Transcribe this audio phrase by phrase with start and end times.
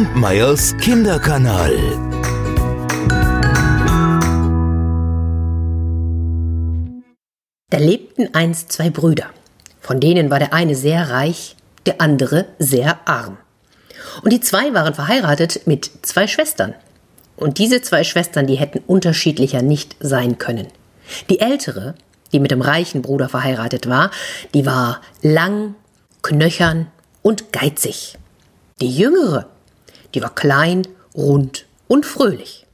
[0.00, 1.76] Kampmeyers Kinderkanal.
[7.68, 9.26] Da lebten einst zwei Brüder.
[9.82, 13.36] Von denen war der eine sehr reich, der andere sehr arm.
[14.22, 16.74] Und die zwei waren verheiratet mit zwei Schwestern.
[17.36, 20.68] Und diese zwei Schwestern, die hätten unterschiedlicher nicht sein können.
[21.28, 21.94] Die ältere,
[22.32, 24.10] die mit dem reichen Bruder verheiratet war,
[24.54, 25.74] die war lang,
[26.22, 26.86] knöchern
[27.20, 28.16] und geizig.
[28.80, 29.49] Die jüngere,
[30.14, 32.66] die war klein, rund und fröhlich.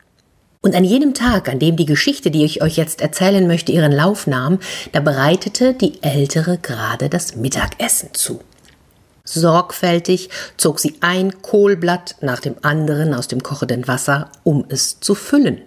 [0.61, 3.93] Und an jenem Tag, an dem die Geschichte, die ich euch jetzt erzählen möchte, ihren
[3.93, 4.59] Lauf nahm,
[4.93, 8.41] da bereitete die Ältere gerade das Mittagessen zu.
[9.25, 15.15] Sorgfältig zog sie ein Kohlblatt nach dem anderen aus dem kochenden Wasser, um es zu
[15.15, 15.63] füllen.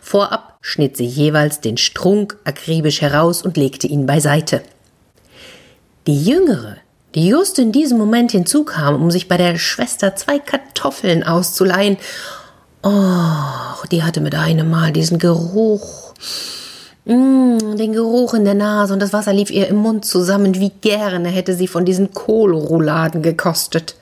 [0.00, 4.62] Vorab schnitt sie jeweils den Strunk akribisch heraus und legte ihn beiseite.
[6.06, 6.76] Die Jüngere,
[7.14, 11.96] die just in diesem Moment hinzukam, um sich bei der Schwester zwei Kartoffeln auszuleihen,
[12.82, 16.14] oh, die hatte mit einem Mal diesen Geruch,
[17.04, 20.70] mm, den Geruch in der Nase und das Wasser lief ihr im Mund zusammen, wie
[20.80, 23.96] gerne hätte sie von diesen Kohlrouladen gekostet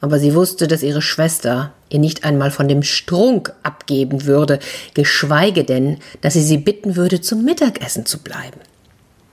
[0.00, 4.58] aber sie wusste, dass ihre Schwester ihr nicht einmal von dem Strunk abgeben würde,
[4.94, 8.60] geschweige denn, dass sie sie bitten würde, zum Mittagessen zu bleiben.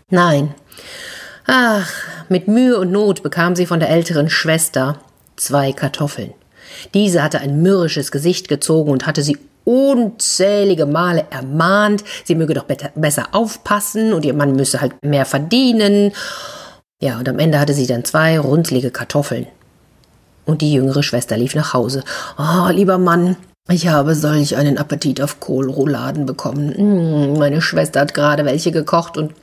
[0.09, 0.53] Nein.
[1.46, 1.90] Ach,
[2.30, 5.00] mit Mühe und Not bekam sie von der älteren Schwester
[5.36, 6.34] zwei Kartoffeln.
[6.94, 12.66] Diese hatte ein mürrisches Gesicht gezogen und hatte sie unzählige Male ermahnt, sie möge doch
[12.96, 16.12] besser aufpassen und ihr Mann müsse halt mehr verdienen.
[17.02, 19.48] Ja, und am Ende hatte sie dann zwei runzlige Kartoffeln.
[20.46, 22.04] Und die jüngere Schwester lief nach Hause.
[22.38, 23.38] Oh, lieber Mann,
[23.70, 26.74] ich habe solch einen Appetit auf Kohlrouladen bekommen.
[26.76, 29.34] Hm, meine Schwester hat gerade welche gekocht und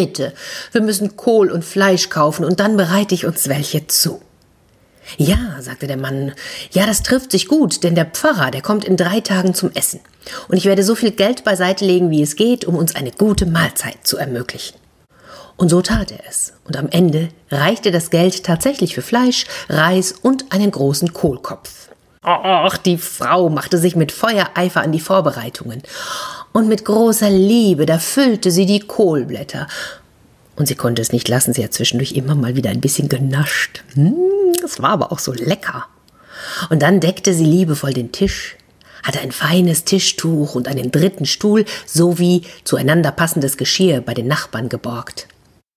[0.00, 0.32] bitte,
[0.72, 4.22] wir müssen Kohl und Fleisch kaufen und dann bereite ich uns welche zu.
[5.18, 6.32] Ja, sagte der Mann,
[6.70, 10.00] ja, das trifft sich gut, denn der Pfarrer, der kommt in drei Tagen zum Essen.
[10.48, 13.44] Und ich werde so viel Geld beiseite legen, wie es geht, um uns eine gute
[13.44, 14.78] Mahlzeit zu ermöglichen.
[15.58, 16.54] Und so tat er es.
[16.64, 21.88] Und am Ende reichte das Geld tatsächlich für Fleisch, Reis und einen großen Kohlkopf.
[22.22, 25.82] Ach, die Frau machte sich mit Feuereifer an die Vorbereitungen.
[26.52, 29.68] Und mit großer Liebe, da füllte sie die Kohlblätter.
[30.56, 33.82] Und sie konnte es nicht lassen, sie hat zwischendurch immer mal wieder ein bisschen genascht.
[33.94, 34.14] Hm,
[34.64, 35.86] es war aber auch so lecker.
[36.68, 38.56] Und dann deckte sie liebevoll den Tisch,
[39.02, 44.68] hatte ein feines Tischtuch und einen dritten Stuhl sowie zueinander passendes Geschirr bei den Nachbarn
[44.68, 45.28] geborgt.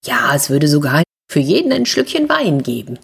[0.05, 2.99] Ja, es würde sogar für jeden ein Schlückchen Wein geben.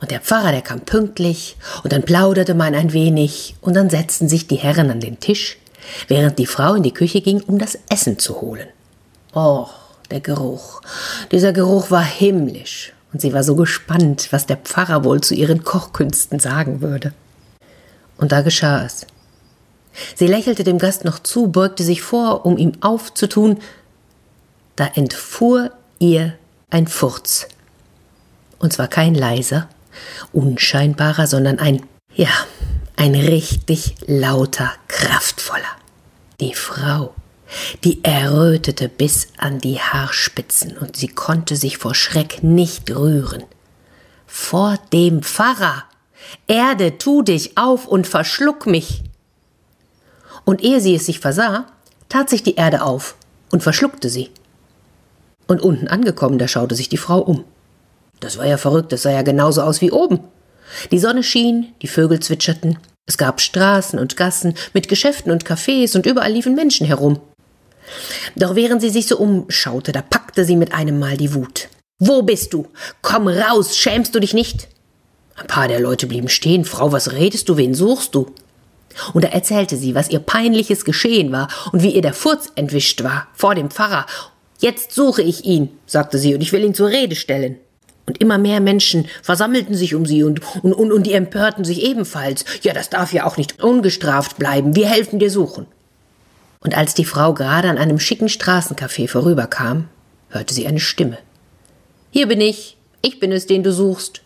[0.00, 4.28] Und der Pfarrer, der kam pünktlich, und dann plauderte man ein wenig, und dann setzten
[4.28, 5.58] sich die Herren an den Tisch,
[6.08, 8.68] während die Frau in die Küche ging, um das Essen zu holen.
[9.34, 9.66] Oh,
[10.10, 10.80] der Geruch.
[11.30, 15.64] Dieser Geruch war himmlisch, und sie war so gespannt, was der Pfarrer wohl zu ihren
[15.64, 17.12] Kochkünsten sagen würde.
[18.16, 19.06] Und da geschah es.
[20.14, 23.58] Sie lächelte dem Gast noch zu, beugte sich vor, um ihm aufzutun,
[24.76, 26.34] da entfuhr ihr
[26.70, 27.48] ein Furz.
[28.58, 29.68] Und zwar kein leiser,
[30.32, 31.82] unscheinbarer, sondern ein,
[32.14, 32.28] ja,
[32.96, 35.76] ein richtig lauter, kraftvoller.
[36.40, 37.14] Die Frau,
[37.84, 43.44] die errötete bis an die Haarspitzen und sie konnte sich vor Schreck nicht rühren.
[44.26, 45.84] Vor dem Pfarrer.
[46.46, 49.02] Erde, tu dich auf und verschluck mich.
[50.44, 51.66] Und ehe sie es sich versah,
[52.08, 53.16] tat sich die Erde auf
[53.50, 54.30] und verschluckte sie.
[55.46, 57.44] Und unten angekommen, da schaute sich die Frau um.
[58.20, 60.20] Das war ja verrückt, das sah ja genauso aus wie oben.
[60.90, 65.96] Die Sonne schien, die Vögel zwitscherten, es gab Straßen und Gassen mit Geschäften und Cafés
[65.96, 67.20] und überall liefen Menschen herum.
[68.36, 71.68] Doch während sie sich so umschaute, da packte sie mit einem Mal die Wut.
[71.98, 72.68] Wo bist du?
[73.02, 74.68] Komm raus, schämst du dich nicht?
[75.34, 76.64] Ein paar der Leute blieben stehen.
[76.64, 77.56] Frau, was redest du?
[77.56, 78.32] Wen suchst du?
[79.12, 83.02] Und da erzählte sie, was ihr peinliches geschehen war und wie ihr der Furz entwischt
[83.02, 84.06] war vor dem Pfarrer
[84.60, 87.58] Jetzt suche ich ihn, sagte sie, und ich will ihn zur Rede stellen.
[88.10, 91.80] Und immer mehr Menschen versammelten sich um sie und, und, und, und die empörten sich
[91.84, 92.44] ebenfalls.
[92.62, 94.74] Ja, das darf ja auch nicht ungestraft bleiben.
[94.74, 95.66] Wir helfen dir suchen.
[96.58, 99.88] Und als die Frau gerade an einem schicken Straßencafé vorüberkam,
[100.30, 101.18] hörte sie eine Stimme.
[102.10, 102.76] Hier bin ich.
[103.00, 104.22] Ich bin es, den du suchst.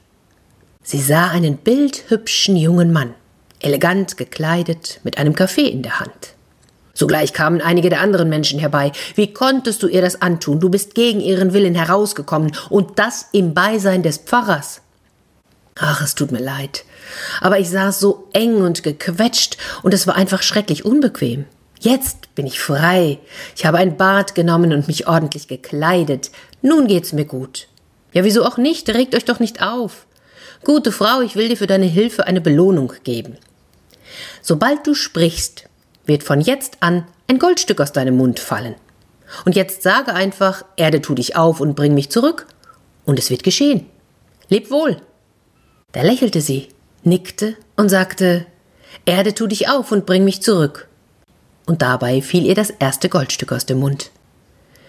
[0.83, 3.13] Sie sah einen bildhübschen jungen Mann,
[3.61, 6.34] elegant gekleidet, mit einem Kaffee in der Hand.
[6.95, 8.93] Sogleich kamen einige der anderen Menschen herbei.
[9.17, 10.61] Wie konntest du ihr das antun?
[10.61, 14.81] Du bist gegen ihren Willen herausgekommen und das im Beisein des Pfarrers.
[15.77, 16.85] Ach, es tut mir leid.
[17.41, 21.47] Aber ich saß so eng und gequetscht und es war einfach schrecklich unbequem.
[21.81, 23.19] Jetzt bin ich frei.
[23.57, 26.31] Ich habe ein Bad genommen und mich ordentlich gekleidet.
[26.63, 27.67] Nun geht's mir gut.
[28.13, 28.89] Ja, wieso auch nicht?
[28.89, 30.07] Regt euch doch nicht auf.
[30.63, 33.37] Gute Frau, ich will dir für deine Hilfe eine Belohnung geben.
[34.41, 35.65] Sobald du sprichst,
[36.07, 38.75] wird von jetzt an ein Goldstück aus deinem Mund fallen.
[39.45, 42.47] Und jetzt sage einfach, Erde tu dich auf und bring mich zurück,
[43.05, 43.87] und es wird geschehen.
[44.49, 44.97] Leb wohl.
[45.93, 46.69] Da lächelte sie,
[47.03, 48.47] nickte und sagte,
[49.07, 50.89] Erde tu dich auf und bring mich zurück.
[51.67, 54.11] Und dabei fiel ihr das erste Goldstück aus dem Mund.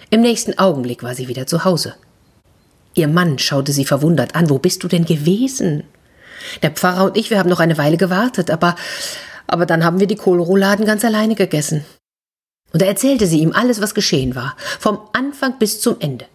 [0.10, 1.96] Im nächsten Augenblick war sie wieder zu Hause.
[2.94, 4.50] Ihr Mann schaute sie verwundert an.
[4.50, 5.84] Wo bist du denn gewesen?
[6.62, 8.76] Der Pfarrer und ich, wir haben noch eine Weile gewartet, aber,
[9.48, 11.86] aber dann haben wir die Kohlrouladen ganz alleine gegessen.
[12.74, 16.26] Und da erzählte sie ihm alles, was geschehen war, vom Anfang bis zum Ende.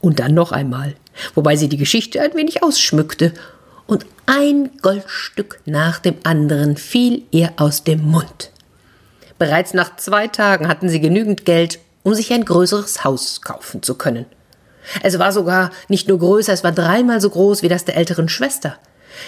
[0.00, 0.94] Und dann noch einmal,
[1.34, 3.32] wobei sie die Geschichte ein wenig ausschmückte,
[3.86, 8.52] und ein Goldstück nach dem anderen fiel ihr aus dem Mund.
[9.38, 13.94] Bereits nach zwei Tagen hatten sie genügend Geld, um sich ein größeres Haus kaufen zu
[13.94, 14.26] können.
[15.02, 18.28] Es war sogar nicht nur größer, es war dreimal so groß wie das der älteren
[18.28, 18.76] Schwester.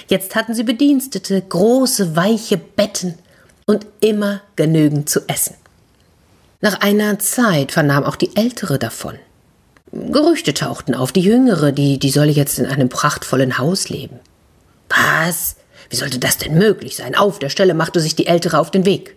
[0.09, 3.15] Jetzt hatten sie Bedienstete, große, weiche Betten
[3.67, 5.55] und immer genügend zu essen.
[6.61, 9.19] Nach einer Zeit vernahm auch die Ältere davon.
[9.93, 14.21] Gerüchte tauchten auf, die Jüngere, die, die solle jetzt in einem prachtvollen Haus leben.
[14.89, 15.57] Was?
[15.89, 17.17] Wie sollte das denn möglich sein?
[17.17, 19.17] Auf der Stelle machte sich die Ältere auf den Weg.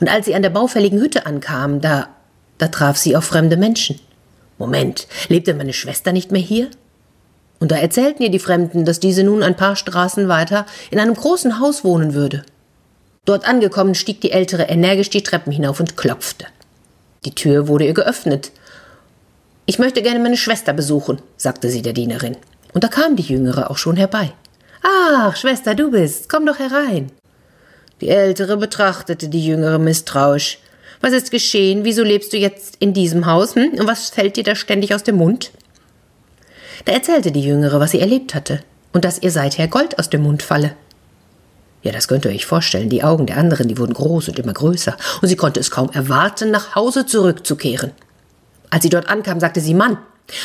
[0.00, 2.08] Und als sie an der baufälligen Hütte ankam, da,
[2.58, 3.98] da traf sie auf fremde Menschen.
[4.58, 6.70] Moment, lebte meine Schwester nicht mehr hier?
[7.60, 11.14] Und da erzählten ihr die Fremden, dass diese nun ein paar Straßen weiter in einem
[11.14, 12.42] großen Haus wohnen würde.
[13.26, 16.46] Dort angekommen stieg die Ältere energisch die Treppen hinauf und klopfte.
[17.26, 18.50] Die Tür wurde ihr geöffnet.
[19.66, 22.36] Ich möchte gerne meine Schwester besuchen, sagte sie der Dienerin.
[22.72, 24.32] Und da kam die Jüngere auch schon herbei.
[24.82, 27.12] Ach, Schwester, du bist, komm doch herein.
[28.00, 30.58] Die Ältere betrachtete die Jüngere misstrauisch.
[31.02, 31.84] Was ist geschehen?
[31.84, 33.54] Wieso lebst du jetzt in diesem Haus?
[33.54, 33.72] Hm?
[33.78, 35.50] Und was fällt dir da ständig aus dem Mund?
[36.84, 38.60] Da erzählte die Jüngere, was sie erlebt hatte
[38.92, 40.74] und dass ihr seither Gold aus dem Mund falle.
[41.82, 42.90] Ja, das könnt ihr euch vorstellen.
[42.90, 45.90] Die Augen der anderen, die wurden groß und immer größer, und sie konnte es kaum
[45.90, 47.92] erwarten, nach Hause zurückzukehren.
[48.68, 49.98] Als sie dort ankam, sagte sie, Mann,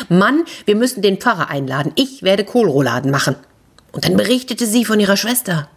[0.09, 1.91] Mann, wir müssen den Pfarrer einladen.
[1.95, 3.35] Ich werde Kohlrouladen machen.
[3.91, 5.69] Und dann berichtete sie von ihrer Schwester.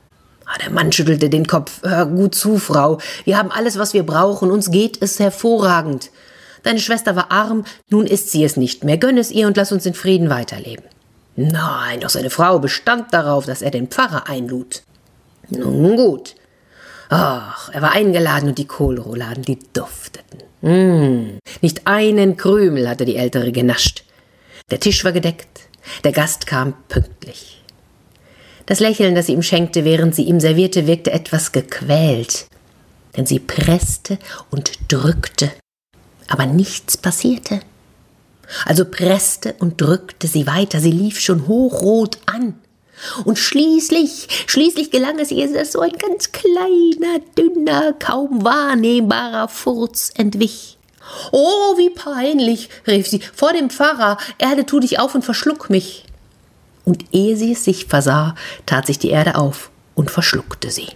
[0.47, 1.83] Ah, der Mann schüttelte den Kopf.
[1.83, 2.99] Hör gut zu, Frau.
[3.25, 4.51] Wir haben alles, was wir brauchen.
[4.51, 6.11] Uns geht es hervorragend.
[6.69, 8.99] Deine Schwester war arm, nun ist sie es nicht mehr.
[8.99, 10.85] Gönn es ihr und lass uns in Frieden weiterleben.
[11.35, 14.83] Nein, doch seine Frau bestand darauf, dass er den Pfarrer einlud.
[15.49, 16.35] Nun gut.
[17.09, 20.43] Ach, er war eingeladen und die Kohlrouladen, die dufteten.
[20.61, 21.39] Mmh.
[21.63, 24.05] Nicht einen Krümel hatte die Ältere genascht.
[24.71, 25.71] Der Tisch war gedeckt.
[26.05, 27.65] Der Gast kam pünktlich.
[28.67, 32.47] Das Lächeln, das sie ihm schenkte, während sie ihm servierte, wirkte etwas gequält.
[33.17, 34.19] Denn sie presste
[34.51, 35.51] und drückte
[36.29, 37.61] aber nichts passierte.
[38.65, 42.55] Also presste und drückte sie weiter, sie lief schon hochrot an.
[43.25, 50.11] Und schließlich, schließlich gelang es ihr, dass so ein ganz kleiner, dünner, kaum wahrnehmbarer Furz
[50.17, 50.79] entwich.
[51.31, 56.05] Oh, wie peinlich, rief sie, vor dem Pfarrer, Erde, tu dich auf und verschluck mich.
[56.85, 58.35] Und ehe sie es sich versah,
[58.67, 60.89] tat sich die Erde auf und verschluckte sie.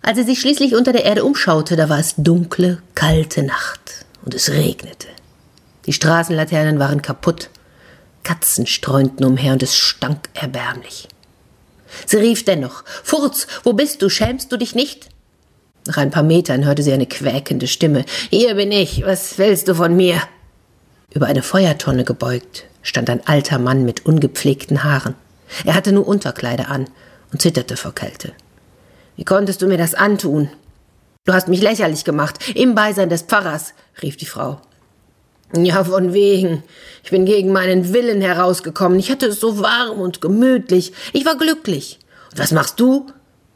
[0.00, 4.34] Als sie sich schließlich unter der Erde umschaute, da war es dunkle, kalte Nacht und
[4.34, 5.08] es regnete.
[5.86, 7.50] Die Straßenlaternen waren kaputt,
[8.22, 11.08] Katzen streunten umher und es stank erbärmlich.
[12.06, 14.08] Sie rief dennoch Furz, wo bist du?
[14.08, 15.10] Schämst du dich nicht?
[15.86, 18.04] Nach ein paar Metern hörte sie eine quäkende Stimme.
[18.30, 20.20] Hier bin ich, was willst du von mir?
[21.12, 25.14] Über eine Feuertonne gebeugt stand ein alter Mann mit ungepflegten Haaren.
[25.64, 26.88] Er hatte nur Unterkleider an
[27.32, 28.32] und zitterte vor Kälte.
[29.16, 30.50] Wie konntest du mir das antun?
[31.26, 34.60] Du hast mich lächerlich gemacht, im Beisein des Pfarrers, rief die Frau.
[35.56, 36.62] Ja, von wegen.
[37.02, 38.98] Ich bin gegen meinen Willen herausgekommen.
[38.98, 40.92] Ich hatte es so warm und gemütlich.
[41.14, 41.98] Ich war glücklich.
[42.30, 43.06] Und was machst du?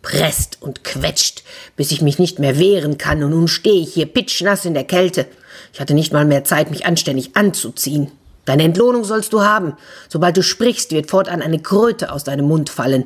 [0.01, 1.43] Presst und quetscht,
[1.77, 4.85] bis ich mich nicht mehr wehren kann, und nun stehe ich hier pitschnass in der
[4.85, 5.27] Kälte.
[5.75, 8.11] Ich hatte nicht mal mehr Zeit, mich anständig anzuziehen.
[8.47, 9.75] Deine Entlohnung sollst du haben.
[10.09, 13.03] Sobald du sprichst, wird fortan eine Kröte aus deinem Mund fallen.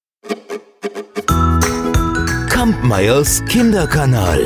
[2.49, 4.41] Kampmeyers Kinderkanal.